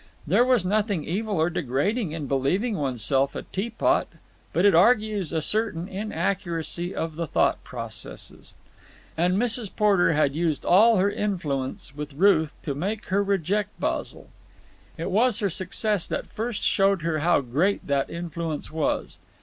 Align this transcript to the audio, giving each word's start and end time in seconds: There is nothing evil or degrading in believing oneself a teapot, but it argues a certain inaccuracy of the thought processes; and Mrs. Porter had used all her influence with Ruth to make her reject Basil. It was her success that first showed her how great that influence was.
There 0.25 0.51
is 0.55 0.65
nothing 0.65 1.03
evil 1.05 1.37
or 1.39 1.51
degrading 1.51 2.11
in 2.11 2.25
believing 2.25 2.75
oneself 2.75 3.35
a 3.35 3.43
teapot, 3.43 4.07
but 4.51 4.65
it 4.65 4.73
argues 4.73 5.31
a 5.31 5.43
certain 5.43 5.87
inaccuracy 5.87 6.95
of 6.95 7.17
the 7.17 7.27
thought 7.27 7.63
processes; 7.63 8.55
and 9.15 9.35
Mrs. 9.37 9.69
Porter 9.75 10.13
had 10.13 10.33
used 10.33 10.65
all 10.65 10.97
her 10.97 11.11
influence 11.11 11.95
with 11.95 12.13
Ruth 12.15 12.55
to 12.63 12.73
make 12.73 13.05
her 13.09 13.21
reject 13.23 13.79
Basil. 13.79 14.29
It 14.97 15.11
was 15.11 15.37
her 15.37 15.51
success 15.51 16.07
that 16.07 16.25
first 16.33 16.63
showed 16.63 17.03
her 17.03 17.19
how 17.19 17.41
great 17.41 17.85
that 17.85 18.09
influence 18.09 18.71
was. 18.71 19.19